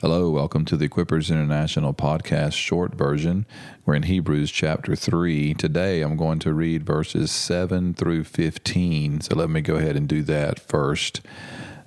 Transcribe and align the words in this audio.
Hello, 0.00 0.30
welcome 0.30 0.64
to 0.66 0.76
the 0.76 0.88
Equippers 0.88 1.28
International 1.28 1.92
podcast 1.92 2.52
short 2.52 2.94
version. 2.94 3.44
We're 3.84 3.96
in 3.96 4.04
Hebrews 4.04 4.52
chapter 4.52 4.94
3. 4.94 5.54
Today 5.54 6.02
I'm 6.02 6.16
going 6.16 6.38
to 6.38 6.52
read 6.52 6.86
verses 6.86 7.32
7 7.32 7.94
through 7.94 8.22
15. 8.22 9.22
So 9.22 9.34
let 9.34 9.50
me 9.50 9.60
go 9.60 9.74
ahead 9.74 9.96
and 9.96 10.06
do 10.06 10.22
that 10.22 10.60
first. 10.60 11.20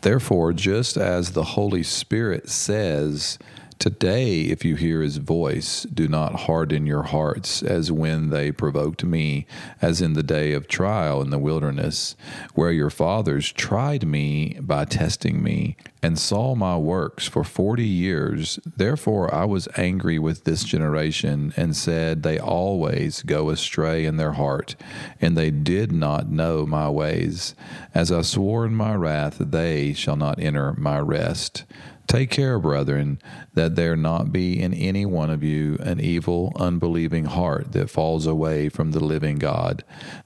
Therefore, 0.00 0.52
just 0.52 0.96
as 0.96 1.30
the 1.30 1.44
Holy 1.44 1.84
Spirit 1.84 2.48
says, 2.48 3.38
Today, 3.78 4.42
if 4.42 4.64
you 4.64 4.74
hear 4.74 5.00
his 5.00 5.18
voice, 5.18 5.84
do 5.84 6.08
not 6.08 6.40
harden 6.40 6.86
your 6.86 7.04
hearts 7.04 7.62
as 7.62 7.92
when 7.92 8.30
they 8.30 8.50
provoked 8.50 9.04
me, 9.04 9.46
as 9.80 10.02
in 10.02 10.14
the 10.14 10.24
day 10.24 10.54
of 10.54 10.66
trial 10.66 11.22
in 11.22 11.30
the 11.30 11.38
wilderness, 11.38 12.16
where 12.54 12.72
your 12.72 12.90
fathers 12.90 13.52
tried 13.52 14.04
me 14.04 14.56
by 14.60 14.86
testing 14.86 15.40
me, 15.40 15.76
and 16.02 16.18
saw 16.18 16.54
my 16.54 16.76
works 16.76 17.26
for 17.28 17.44
forty 17.44 17.86
years. 17.86 18.58
Therefore 18.76 19.32
I 19.34 19.44
was 19.44 19.68
angry 19.76 20.18
with 20.18 20.44
this 20.44 20.64
generation, 20.64 21.52
and 21.56 21.76
said, 21.76 22.22
They 22.22 22.38
always 22.38 23.22
go 23.22 23.50
astray 23.50 24.04
in 24.04 24.16
their 24.16 24.32
heart, 24.32 24.74
and 25.20 25.36
they 25.36 25.50
did 25.50 25.92
not 25.92 26.28
know 26.28 26.66
my 26.66 26.88
ways. 26.88 27.54
As 27.94 28.10
I 28.10 28.22
swore 28.22 28.66
in 28.66 28.74
my 28.74 28.94
wrath, 28.94 29.36
they 29.38 29.92
shall 29.92 30.16
not 30.16 30.38
enter 30.38 30.72
my 30.74 30.98
rest. 30.98 31.64
Take 32.08 32.30
care, 32.30 32.58
brethren, 32.58 33.20
that 33.54 33.76
there 33.76 33.96
not 33.96 34.32
be 34.32 34.60
in 34.60 34.74
any 34.74 35.06
one 35.06 35.30
of 35.30 35.42
you 35.42 35.78
an 35.80 36.00
evil, 36.00 36.52
unbelieving 36.56 37.24
heart 37.26 37.72
that 37.72 37.90
falls 37.90 38.26
away 38.26 38.68
from 38.68 38.90
the 38.90 39.02
living 39.02 39.36
God. 39.36 39.84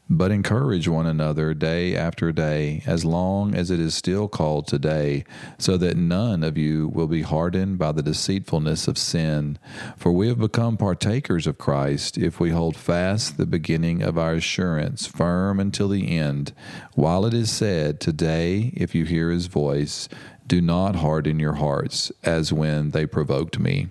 But 0.09 0.33
encourage 0.33 0.89
one 0.89 1.07
another 1.07 1.53
day 1.55 1.95
after 1.95 2.33
day, 2.33 2.83
as 2.87 3.05
long 3.05 3.55
as 3.55 3.71
it 3.71 3.79
is 3.79 3.95
still 3.95 4.27
called 4.27 4.67
today, 4.67 5.25
so 5.67 5.77
that 5.77 5.97
none 5.97 6.45
of 6.45 6.57
you 6.57 6.87
will 6.87 7.09
be 7.09 7.23
hardened 7.23 7.77
by 7.77 7.91
the 7.91 8.01
deceitfulness 8.01 8.87
of 8.87 8.97
sin. 8.97 9.59
For 9.97 10.13
we 10.13 10.29
have 10.29 10.39
become 10.39 10.77
partakers 10.77 11.45
of 11.49 11.59
Christ 11.59 12.17
if 12.17 12.39
we 12.39 12.51
hold 12.51 12.77
fast 12.77 13.37
the 13.37 13.47
beginning 13.47 14.01
of 14.01 14.17
our 14.17 14.35
assurance 14.35 15.09
firm 15.09 15.59
until 15.59 15.89
the 15.89 16.17
end, 16.17 16.53
while 16.95 17.27
it 17.27 17.35
is 17.35 17.51
said, 17.51 17.99
Today, 17.99 18.73
if 18.77 18.95
you 18.95 19.07
hear 19.07 19.33
his 19.33 19.47
voice, 19.49 20.09
do 20.47 20.61
not 20.61 20.95
harden 20.95 21.41
your 21.41 21.55
hearts 21.55 22.13
as 22.23 22.53
when 22.53 22.91
they 22.93 23.05
provoked 23.05 23.59
me. 23.59 23.89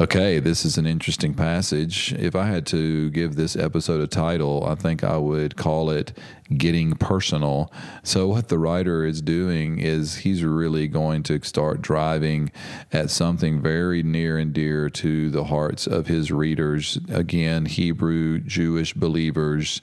Okay, 0.00 0.38
this 0.38 0.64
is 0.64 0.78
an 0.78 0.86
interesting 0.86 1.34
passage. 1.34 2.14
If 2.14 2.34
I 2.34 2.46
had 2.46 2.64
to 2.68 3.10
give 3.10 3.36
this 3.36 3.54
episode 3.54 4.00
a 4.00 4.06
title, 4.06 4.64
I 4.66 4.74
think 4.74 5.04
I 5.04 5.18
would 5.18 5.56
call 5.56 5.90
it 5.90 6.16
Getting 6.56 6.94
Personal. 6.94 7.70
So, 8.02 8.26
what 8.26 8.48
the 8.48 8.58
writer 8.58 9.04
is 9.04 9.20
doing 9.20 9.78
is 9.78 10.16
he's 10.16 10.42
really 10.42 10.88
going 10.88 11.22
to 11.24 11.38
start 11.42 11.82
driving 11.82 12.50
at 12.90 13.10
something 13.10 13.60
very 13.60 14.02
near 14.02 14.38
and 14.38 14.54
dear 14.54 14.88
to 14.88 15.28
the 15.28 15.44
hearts 15.44 15.86
of 15.86 16.06
his 16.06 16.32
readers. 16.32 16.98
Again, 17.10 17.66
Hebrew 17.66 18.40
Jewish 18.40 18.94
believers, 18.94 19.82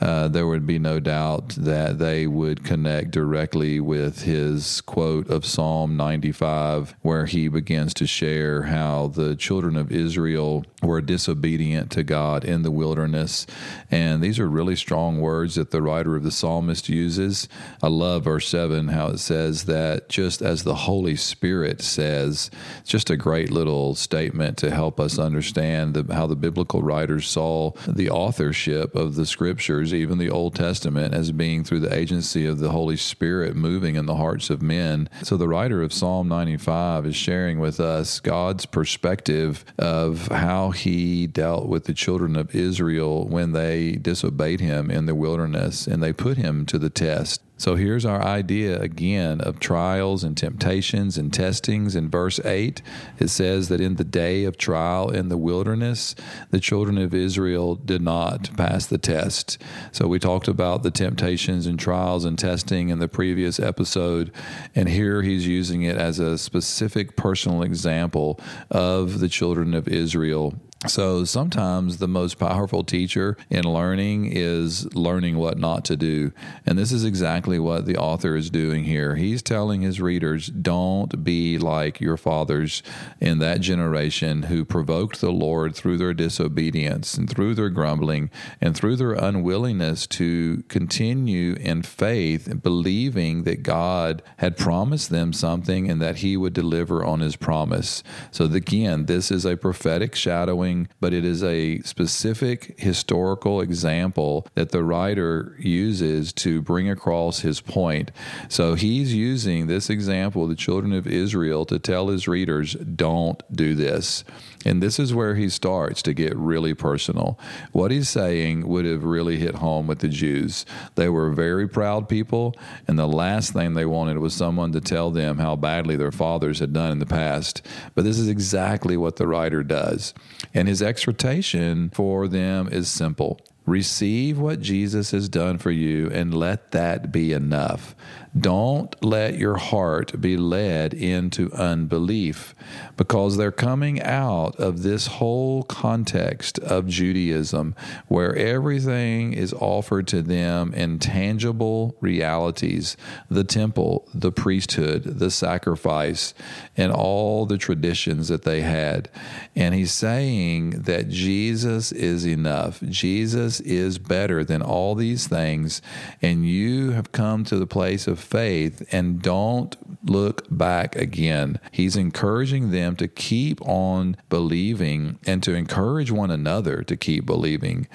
uh, 0.00 0.28
there 0.28 0.46
would 0.46 0.64
be 0.64 0.78
no 0.78 1.00
doubt 1.00 1.48
that 1.58 1.98
they 1.98 2.28
would 2.28 2.64
connect 2.64 3.10
directly 3.10 3.80
with 3.80 4.22
his 4.22 4.80
quote 4.82 5.28
of 5.28 5.44
Psalm 5.44 5.96
95, 5.96 6.94
where 7.02 7.26
he 7.26 7.48
begins 7.48 7.92
to 7.94 8.06
share 8.06 8.62
how 8.62 9.08
the 9.08 9.34
children 9.34 9.55
children 9.56 9.76
of 9.78 9.90
Israel 9.90 10.66
were 10.82 11.00
disobedient 11.00 11.90
to 11.90 12.02
God 12.02 12.44
in 12.44 12.60
the 12.60 12.70
wilderness. 12.70 13.46
And 13.90 14.22
these 14.22 14.38
are 14.38 14.46
really 14.46 14.76
strong 14.76 15.18
words 15.18 15.54
that 15.54 15.70
the 15.70 15.80
writer 15.80 16.14
of 16.14 16.24
the 16.24 16.30
psalmist 16.30 16.90
uses. 16.90 17.48
I 17.82 17.88
love 17.88 18.24
verse 18.24 18.48
7, 18.48 18.88
how 18.88 19.08
it 19.08 19.18
says 19.18 19.64
that 19.64 20.10
just 20.10 20.42
as 20.42 20.62
the 20.62 20.74
Holy 20.74 21.16
Spirit 21.16 21.80
says, 21.80 22.50
just 22.84 23.08
a 23.08 23.16
great 23.16 23.50
little 23.50 23.94
statement 23.94 24.58
to 24.58 24.70
help 24.70 25.00
us 25.00 25.18
understand 25.18 25.94
the, 25.94 26.14
how 26.14 26.26
the 26.26 26.36
biblical 26.36 26.82
writers 26.82 27.26
saw 27.26 27.70
the 27.88 28.10
authorship 28.10 28.94
of 28.94 29.14
the 29.14 29.24
scriptures, 29.24 29.94
even 29.94 30.18
the 30.18 30.28
Old 30.28 30.54
Testament, 30.54 31.14
as 31.14 31.32
being 31.32 31.64
through 31.64 31.80
the 31.80 31.94
agency 31.94 32.44
of 32.44 32.58
the 32.58 32.72
Holy 32.72 32.98
Spirit 32.98 33.56
moving 33.56 33.96
in 33.96 34.04
the 34.04 34.16
hearts 34.16 34.50
of 34.50 34.60
men. 34.60 35.08
So 35.22 35.38
the 35.38 35.48
writer 35.48 35.80
of 35.82 35.94
Psalm 35.94 36.28
95 36.28 37.06
is 37.06 37.16
sharing 37.16 37.58
with 37.58 37.80
us 37.80 38.20
God's 38.20 38.66
perspective 38.66 39.45
of 39.78 40.28
how 40.28 40.70
he 40.70 41.26
dealt 41.26 41.68
with 41.68 41.84
the 41.84 41.94
children 41.94 42.36
of 42.36 42.54
Israel 42.54 43.26
when 43.26 43.52
they 43.52 43.92
disobeyed 43.92 44.60
him 44.60 44.90
in 44.90 45.06
the 45.06 45.14
wilderness 45.14 45.86
and 45.86 46.02
they 46.02 46.12
put 46.12 46.36
him 46.36 46.66
to 46.66 46.78
the 46.78 46.90
test. 46.90 47.40
So 47.58 47.74
here's 47.74 48.04
our 48.04 48.22
idea 48.22 48.78
again 48.80 49.40
of 49.40 49.58
trials 49.58 50.22
and 50.22 50.36
temptations 50.36 51.16
and 51.16 51.32
testings. 51.32 51.96
In 51.96 52.10
verse 52.10 52.38
8, 52.44 52.82
it 53.18 53.28
says 53.28 53.68
that 53.68 53.80
in 53.80 53.96
the 53.96 54.04
day 54.04 54.44
of 54.44 54.58
trial 54.58 55.10
in 55.10 55.30
the 55.30 55.38
wilderness, 55.38 56.14
the 56.50 56.60
children 56.60 56.98
of 56.98 57.14
Israel 57.14 57.74
did 57.74 58.02
not 58.02 58.54
pass 58.58 58.84
the 58.86 58.98
test. 58.98 59.56
So 59.90 60.06
we 60.06 60.18
talked 60.18 60.48
about 60.48 60.82
the 60.82 60.90
temptations 60.90 61.66
and 61.66 61.78
trials 61.78 62.26
and 62.26 62.38
testing 62.38 62.90
in 62.90 62.98
the 62.98 63.08
previous 63.08 63.58
episode. 63.58 64.32
And 64.74 64.88
here 64.90 65.22
he's 65.22 65.46
using 65.46 65.82
it 65.82 65.96
as 65.96 66.18
a 66.18 66.36
specific 66.36 67.16
personal 67.16 67.62
example 67.62 68.38
of 68.70 69.20
the 69.20 69.28
children 69.30 69.72
of 69.72 69.88
Israel 69.88 70.54
so 70.84 71.24
sometimes 71.24 71.96
the 71.96 72.06
most 72.06 72.38
powerful 72.38 72.84
teacher 72.84 73.38
in 73.48 73.64
learning 73.64 74.30
is 74.30 74.94
learning 74.94 75.38
what 75.38 75.58
not 75.58 75.86
to 75.86 75.96
do. 75.96 76.32
And 76.66 76.78
this 76.78 76.92
is 76.92 77.02
exactly 77.02 77.58
what 77.58 77.86
the 77.86 77.96
author 77.96 78.36
is 78.36 78.50
doing 78.50 78.84
here. 78.84 79.16
He's 79.16 79.42
telling 79.42 79.80
his 79.80 80.02
readers, 80.02 80.48
don't 80.48 81.24
be 81.24 81.58
like 81.58 82.00
your 82.02 82.18
fathers 82.18 82.82
in 83.20 83.38
that 83.38 83.62
generation 83.62 84.44
who 84.44 84.66
provoked 84.66 85.22
the 85.22 85.32
Lord 85.32 85.74
through 85.74 85.96
their 85.96 86.12
disobedience 86.12 87.14
and 87.14 87.28
through 87.28 87.54
their 87.54 87.70
grumbling 87.70 88.30
and 88.60 88.76
through 88.76 88.96
their 88.96 89.12
unwillingness 89.12 90.06
to 90.08 90.62
continue 90.68 91.54
in 91.54 91.82
faith, 91.82 92.62
believing 92.62 93.44
that 93.44 93.62
God 93.62 94.22
had 94.36 94.58
promised 94.58 95.08
them 95.08 95.32
something 95.32 95.90
and 95.90 96.02
that 96.02 96.16
he 96.16 96.36
would 96.36 96.52
deliver 96.52 97.02
on 97.02 97.20
his 97.20 97.34
promise. 97.34 98.02
So 98.30 98.44
again, 98.44 99.06
this 99.06 99.30
is 99.30 99.46
a 99.46 99.56
prophetic 99.56 100.14
shadowing 100.14 100.65
but 101.00 101.12
it 101.12 101.24
is 101.24 101.42
a 101.42 101.80
specific 101.80 102.78
historical 102.78 103.60
example 103.60 104.46
that 104.54 104.70
the 104.70 104.82
writer 104.82 105.56
uses 105.58 106.32
to 106.32 106.60
bring 106.62 106.90
across 106.90 107.40
his 107.40 107.60
point. 107.60 108.10
So 108.48 108.74
he's 108.74 109.14
using 109.14 109.66
this 109.66 109.88
example 109.88 110.46
the 110.46 110.56
children 110.56 110.92
of 110.92 111.06
Israel 111.06 111.64
to 111.66 111.78
tell 111.78 112.08
his 112.08 112.26
readers, 112.26 112.74
don't 112.74 113.42
do 113.54 113.74
this. 113.74 114.24
And 114.66 114.82
this 114.82 114.98
is 114.98 115.14
where 115.14 115.36
he 115.36 115.48
starts 115.48 116.02
to 116.02 116.12
get 116.12 116.34
really 116.34 116.74
personal. 116.74 117.38
What 117.70 117.92
he's 117.92 118.08
saying 118.08 118.66
would 118.66 118.84
have 118.84 119.04
really 119.04 119.36
hit 119.36 119.54
home 119.54 119.86
with 119.86 120.00
the 120.00 120.08
Jews. 120.08 120.66
They 120.96 121.08
were 121.08 121.30
very 121.30 121.68
proud 121.68 122.08
people, 122.08 122.56
and 122.88 122.98
the 122.98 123.06
last 123.06 123.52
thing 123.52 123.74
they 123.74 123.86
wanted 123.86 124.18
was 124.18 124.34
someone 124.34 124.72
to 124.72 124.80
tell 124.80 125.12
them 125.12 125.38
how 125.38 125.54
badly 125.54 125.94
their 125.94 126.10
fathers 126.10 126.58
had 126.58 126.72
done 126.72 126.90
in 126.90 126.98
the 126.98 127.06
past. 127.06 127.62
But 127.94 128.02
this 128.02 128.18
is 128.18 128.26
exactly 128.26 128.96
what 128.96 129.16
the 129.16 129.28
writer 129.28 129.62
does. 129.62 130.12
And 130.52 130.66
his 130.66 130.82
exhortation 130.82 131.90
for 131.90 132.26
them 132.26 132.66
is 132.66 132.90
simple 132.90 133.38
Receive 133.66 134.38
what 134.38 134.60
Jesus 134.60 135.10
has 135.10 135.28
done 135.28 135.58
for 135.58 135.72
you 135.72 136.08
and 136.10 136.32
let 136.32 136.70
that 136.70 137.10
be 137.10 137.32
enough. 137.32 137.96
Don't 138.38 138.94
let 139.02 139.38
your 139.38 139.56
heart 139.56 140.20
be 140.20 140.36
led 140.36 140.92
into 140.92 141.50
unbelief 141.52 142.54
because 142.96 143.36
they're 143.36 143.52
coming 143.52 144.02
out 144.02 144.56
of 144.56 144.82
this 144.82 145.06
whole 145.06 145.62
context 145.62 146.58
of 146.58 146.86
Judaism 146.86 147.74
where 148.08 148.34
everything 148.36 149.32
is 149.32 149.54
offered 149.54 150.06
to 150.08 150.22
them 150.22 150.74
in 150.74 150.98
tangible 150.98 151.96
realities 152.00 152.96
the 153.30 153.44
temple, 153.44 154.08
the 154.12 154.32
priesthood, 154.32 155.04
the 155.04 155.30
sacrifice, 155.30 156.34
and 156.76 156.92
all 156.92 157.46
the 157.46 157.58
traditions 157.58 158.28
that 158.28 158.42
they 158.42 158.60
had. 158.60 159.08
And 159.54 159.74
he's 159.74 159.92
saying 159.92 160.82
that 160.82 161.08
Jesus 161.08 161.92
is 161.92 162.26
enough. 162.26 162.80
Jesus 162.82 163.60
is 163.60 163.98
better 163.98 164.44
than 164.44 164.62
all 164.62 164.94
these 164.94 165.26
things, 165.26 165.80
and 166.20 166.46
you 166.46 166.90
have 166.90 167.12
come 167.12 167.44
to 167.44 167.58
the 167.58 167.66
place 167.66 168.06
of 168.06 168.25
faith 168.26 168.86
and 168.92 169.22
don't 169.22 169.76
look 170.04 170.46
back 170.50 170.96
again. 170.96 171.58
He's 171.72 171.96
encouraging 171.96 172.70
them 172.70 172.96
to 172.96 173.08
keep 173.08 173.60
on 173.62 174.16
believing 174.28 175.18
and 175.26 175.42
to 175.44 175.54
encourage 175.54 176.10
one 176.10 176.30
another 176.30 176.82
to 176.82 176.96
keep 176.96 177.24
believing. 177.24 177.86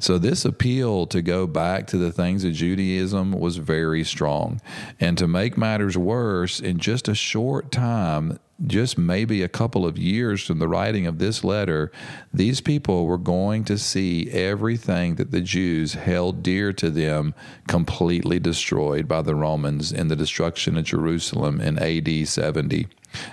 So, 0.00 0.18
this 0.18 0.44
appeal 0.44 1.06
to 1.08 1.20
go 1.20 1.46
back 1.46 1.86
to 1.88 1.98
the 1.98 2.10
things 2.10 2.44
of 2.44 2.54
Judaism 2.54 3.32
was 3.32 3.58
very 3.58 4.02
strong. 4.02 4.60
And 4.98 5.16
to 5.18 5.28
make 5.28 5.58
matters 5.58 5.96
worse, 5.96 6.58
in 6.58 6.78
just 6.78 7.06
a 7.06 7.14
short 7.14 7.70
time, 7.70 8.38
just 8.66 8.98
maybe 8.98 9.42
a 9.42 9.48
couple 9.48 9.86
of 9.86 9.98
years 9.98 10.44
from 10.44 10.58
the 10.58 10.68
writing 10.68 11.06
of 11.06 11.18
this 11.18 11.44
letter, 11.44 11.90
these 12.32 12.60
people 12.60 13.06
were 13.06 13.18
going 13.18 13.64
to 13.64 13.78
see 13.78 14.30
everything 14.30 15.16
that 15.16 15.30
the 15.30 15.40
Jews 15.40 15.94
held 15.94 16.42
dear 16.42 16.72
to 16.74 16.90
them 16.90 17.34
completely 17.68 18.38
destroyed 18.38 19.08
by 19.08 19.22
the 19.22 19.34
Romans 19.34 19.92
in 19.92 20.08
the 20.08 20.16
destruction 20.16 20.76
of 20.76 20.84
Jerusalem 20.84 21.60
in 21.60 21.78
AD 21.78 22.28
70. 22.28 22.86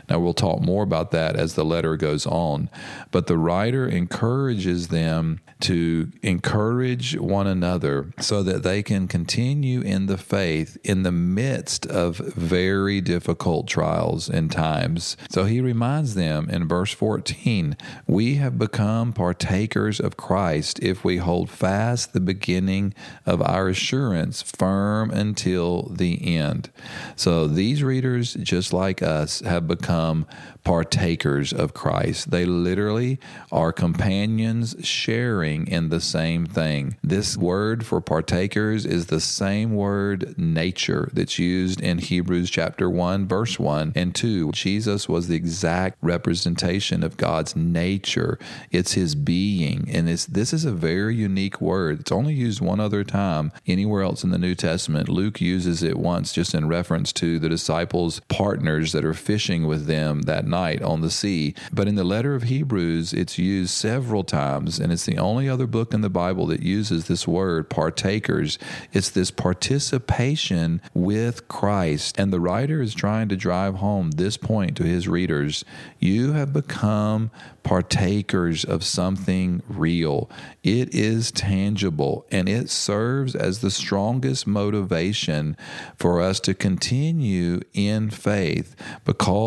Now, 0.10 0.20
we'll 0.20 0.34
talk 0.34 0.62
more 0.62 0.84
about 0.84 1.12
that 1.12 1.36
as 1.36 1.56
the 1.56 1.66
letter 1.66 1.98
goes 1.98 2.26
on, 2.26 2.70
but 3.12 3.28
the 3.28 3.38
writer 3.38 3.88
encourages 3.88 4.88
them 4.90 5.42
to 5.60 6.12
encourage 6.22 7.18
one 7.18 7.48
another 7.48 8.12
so 8.20 8.44
that 8.44 8.64
they 8.64 8.84
can 8.84 9.08
continue 9.08 9.82
in 9.82 10.06
the 10.06 10.18
faith 10.18 10.78
in 10.84 11.04
the 11.04 11.12
midst 11.12 11.86
of 11.88 12.18
very 12.18 13.02
difficult 13.02 13.68
trials 13.68 14.30
and 14.30 14.52
times. 14.52 15.18
So 15.30 15.46
he 15.46 15.60
reminds 15.60 16.16
them 16.16 16.50
in 16.50 16.68
verse 16.68 16.94
14 16.94 17.76
We 18.06 18.36
have 18.36 18.58
become 18.58 19.14
partakers 19.14 20.00
of 20.00 20.18
Christ 20.18 20.80
if 20.84 21.04
we 21.04 21.18
hold 21.18 21.50
fast 21.50 22.14
the 22.14 22.20
beginning 22.20 22.94
of 23.26 23.42
our 23.42 23.70
assurance 23.70 24.42
firm 24.42 25.10
until 25.10 25.84
the 25.84 26.38
end. 26.38 26.70
So 27.16 27.48
these 27.48 27.84
readers, 27.84 28.36
just 28.36 28.74
like 28.74 29.02
us, 29.02 29.40
have 29.42 29.67
become 29.68 30.26
partakers 30.64 31.54
of 31.54 31.74
Christ. 31.74 32.30
They 32.32 32.46
literally 32.46 33.20
are 33.52 33.72
companions 33.72 34.76
sharing 34.82 35.68
in 35.68 35.90
the 35.90 36.02
same 36.02 36.46
thing. 36.46 36.98
This 37.02 37.38
word 37.38 37.86
for 37.86 38.02
partakers 38.02 38.86
is 38.86 39.06
the 39.06 39.22
same 39.22 39.76
word 39.76 40.38
nature 40.38 41.10
that's 41.14 41.40
used 41.40 41.80
in 41.82 42.00
Hebrews 42.00 42.50
chapter 42.50 42.90
1 42.90 43.28
verse 43.28 43.58
1 43.58 43.94
and 43.96 44.14
2. 44.14 44.52
Jesus 44.52 45.08
was 45.08 45.28
the 45.28 45.36
exact 45.36 45.98
representation 46.02 47.04
of 47.04 47.18
God's 47.18 47.56
nature. 47.56 48.38
It's 48.72 48.94
his 48.94 49.16
being 49.16 49.90
and 49.92 50.10
it's 50.10 50.26
this 50.26 50.52
is 50.52 50.66
a 50.66 50.72
very 50.72 51.16
unique 51.16 51.62
word. 51.62 52.02
It's 52.02 52.12
only 52.12 52.34
used 52.34 52.60
one 52.60 52.80
other 52.80 53.04
time 53.04 53.52
anywhere 53.66 54.04
else 54.04 54.24
in 54.24 54.32
the 54.32 54.38
New 54.38 54.56
Testament. 54.56 55.10
Luke 55.10 55.40
uses 55.40 55.82
it 55.82 55.98
once 55.98 56.34
just 56.34 56.54
in 56.54 56.68
reference 56.68 57.14
to 57.14 57.40
the 57.40 57.50
disciples 57.50 58.22
partners 58.28 58.92
that 58.92 59.06
are 59.06 59.14
fishing 59.14 59.57
with 59.66 59.86
them 59.86 60.24
that 60.24 60.46
night 60.46 60.82
on 60.82 61.02
the 61.02 61.10
sea. 61.10 61.56
But 61.72 61.88
in 61.88 61.96
the 61.96 62.04
letter 62.04 62.36
of 62.36 62.44
Hebrews, 62.44 63.14
it's 63.14 63.38
used 63.38 63.72
several 63.72 64.24
times, 64.24 64.80
and 64.80 64.92
it's 64.92 65.06
the 65.06 65.18
only 65.18 65.50
other 65.50 65.68
book 65.68 65.94
in 65.94 66.02
the 66.02 66.10
Bible 66.10 66.46
that 66.48 66.62
uses 66.62 67.08
this 67.08 67.28
word, 67.28 67.70
partakers. 67.70 68.60
It's 68.94 69.10
this 69.10 69.32
participation 69.32 70.82
with 70.94 71.48
Christ. 71.48 72.20
And 72.20 72.32
the 72.32 72.40
writer 72.40 72.82
is 72.82 72.94
trying 72.94 73.30
to 73.30 73.36
drive 73.36 73.76
home 73.76 74.12
this 74.12 74.38
point 74.38 74.76
to 74.78 74.84
his 74.84 75.08
readers. 75.08 75.64
You 76.00 76.34
have 76.34 76.54
become 76.54 77.32
partakers 77.64 78.64
of 78.64 78.82
something 78.82 79.62
real. 79.68 80.30
It 80.64 80.96
is 80.96 81.32
tangible 81.32 82.26
and 82.32 82.48
it 82.48 82.70
serves 82.70 83.36
as 83.36 83.60
the 83.60 83.70
strongest 83.70 84.48
motivation 84.48 85.58
for 85.98 86.22
us 86.22 86.40
to 86.42 86.54
continue 86.54 87.60
in 87.74 88.10
faith 88.10 88.74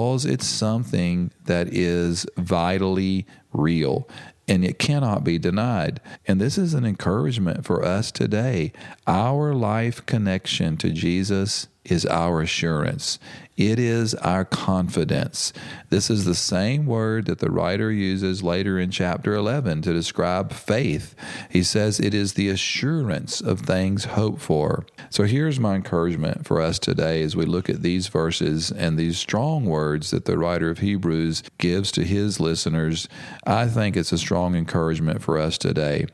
because 0.00 0.24
it's 0.24 0.46
something 0.46 1.30
that 1.44 1.68
is 1.74 2.26
vitally 2.38 3.26
real 3.52 4.08
and 4.48 4.64
it 4.64 4.78
cannot 4.78 5.22
be 5.22 5.38
denied. 5.38 6.00
And 6.26 6.40
this 6.40 6.56
is 6.56 6.72
an 6.72 6.86
encouragement 6.86 7.66
for 7.66 7.84
us 7.84 8.10
today. 8.10 8.72
Our 9.06 9.54
life 9.54 10.04
connection 10.06 10.78
to 10.78 10.88
Jesus 10.88 11.68
is 11.84 12.04
our 12.06 12.42
assurance. 12.42 13.18
It 13.56 13.78
is 13.78 14.14
our 14.14 14.46
confidence. 14.46 15.52
This 15.90 16.08
is 16.08 16.24
the 16.24 16.34
same 16.34 16.86
word 16.86 17.26
that 17.26 17.40
the 17.40 17.50
writer 17.50 17.92
uses 17.92 18.42
later 18.42 18.78
in 18.78 18.90
chapter 18.90 19.34
11 19.34 19.82
to 19.82 19.92
describe 19.92 20.52
faith. 20.52 21.14
He 21.50 21.62
says 21.62 22.00
it 22.00 22.14
is 22.14 22.32
the 22.32 22.48
assurance 22.48 23.42
of 23.42 23.60
things 23.60 24.04
hoped 24.04 24.40
for. 24.40 24.86
So 25.10 25.24
here's 25.24 25.60
my 25.60 25.74
encouragement 25.74 26.46
for 26.46 26.60
us 26.60 26.78
today 26.78 27.22
as 27.22 27.36
we 27.36 27.44
look 27.44 27.68
at 27.68 27.82
these 27.82 28.08
verses 28.08 28.70
and 28.70 28.98
these 28.98 29.18
strong 29.18 29.66
words 29.66 30.10
that 30.10 30.24
the 30.24 30.38
writer 30.38 30.70
of 30.70 30.78
Hebrews 30.78 31.42
gives 31.58 31.92
to 31.92 32.04
his 32.04 32.40
listeners. 32.40 33.08
I 33.46 33.66
think 33.66 33.94
it's 33.94 34.12
a 34.12 34.18
strong 34.18 34.54
encouragement 34.54 35.22
for 35.22 35.36
us 35.36 35.58
today. 35.58 36.06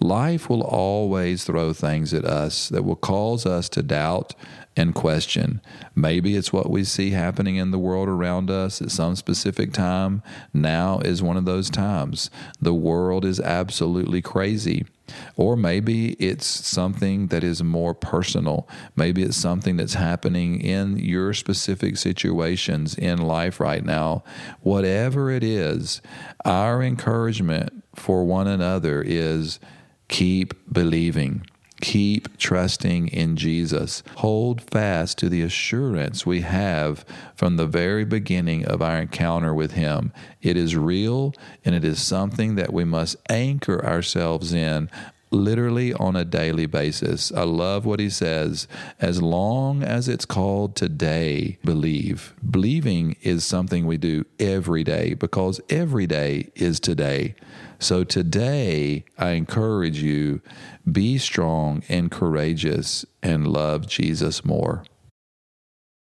Life 0.00 0.48
will 0.48 0.62
always 0.62 1.44
throw 1.44 1.72
things 1.72 2.14
at 2.14 2.24
us 2.24 2.68
that 2.70 2.84
will 2.84 2.96
cause 2.96 3.46
us 3.46 3.68
to 3.70 3.82
doubt 3.82 4.34
and 4.76 4.94
question. 4.94 5.60
Maybe 5.94 6.36
it's 6.36 6.52
what 6.52 6.70
we 6.70 6.84
see 6.84 7.10
happening 7.10 7.56
in 7.56 7.70
the 7.70 7.78
world 7.78 8.08
around 8.08 8.50
us 8.50 8.80
at 8.80 8.90
some 8.90 9.16
specific 9.16 9.72
time. 9.72 10.22
Now 10.54 11.00
is 11.00 11.22
one 11.22 11.36
of 11.36 11.44
those 11.44 11.70
times. 11.70 12.30
The 12.60 12.74
world 12.74 13.24
is 13.24 13.40
absolutely 13.40 14.22
crazy. 14.22 14.86
Or 15.36 15.56
maybe 15.56 16.12
it's 16.14 16.46
something 16.46 17.28
that 17.28 17.42
is 17.42 17.62
more 17.62 17.94
personal. 17.94 18.68
Maybe 18.94 19.22
it's 19.22 19.36
something 19.36 19.76
that's 19.76 19.94
happening 19.94 20.60
in 20.60 20.98
your 20.98 21.34
specific 21.34 21.96
situations 21.96 22.94
in 22.94 23.18
life 23.18 23.58
right 23.58 23.84
now. 23.84 24.22
Whatever 24.60 25.30
it 25.30 25.42
is, 25.42 26.00
our 26.44 26.82
encouragement 26.82 27.79
for 27.94 28.24
one 28.24 28.46
another 28.46 29.02
is 29.02 29.58
keep 30.08 30.54
believing. 30.72 31.46
Keep 31.80 32.36
trusting 32.36 33.08
in 33.08 33.36
Jesus. 33.36 34.02
Hold 34.16 34.60
fast 34.60 35.16
to 35.18 35.30
the 35.30 35.40
assurance 35.40 36.26
we 36.26 36.42
have 36.42 37.06
from 37.34 37.56
the 37.56 37.66
very 37.66 38.04
beginning 38.04 38.66
of 38.66 38.82
our 38.82 38.98
encounter 38.98 39.54
with 39.54 39.72
Him. 39.72 40.12
It 40.42 40.58
is 40.58 40.76
real 40.76 41.34
and 41.64 41.74
it 41.74 41.84
is 41.84 42.02
something 42.02 42.56
that 42.56 42.72
we 42.72 42.84
must 42.84 43.16
anchor 43.30 43.84
ourselves 43.84 44.52
in 44.52 44.90
literally 45.30 45.94
on 45.94 46.16
a 46.16 46.24
daily 46.24 46.66
basis. 46.66 47.32
I 47.32 47.44
love 47.44 47.86
what 47.86 48.00
he 48.00 48.10
says. 48.10 48.66
As 49.00 49.22
long 49.22 49.82
as 49.82 50.08
it's 50.08 50.24
called 50.24 50.76
today, 50.76 51.58
believe. 51.64 52.34
Believing 52.48 53.16
is 53.22 53.46
something 53.46 53.86
we 53.86 53.96
do 53.96 54.24
every 54.38 54.84
day 54.84 55.14
because 55.14 55.60
every 55.70 56.06
day 56.06 56.50
is 56.54 56.80
today. 56.80 57.34
So 57.80 58.04
today, 58.04 59.06
I 59.16 59.30
encourage 59.30 60.02
you 60.02 60.42
be 60.90 61.16
strong 61.16 61.82
and 61.88 62.10
courageous 62.10 63.06
and 63.22 63.46
love 63.46 63.86
Jesus 63.86 64.44
more. 64.44 64.84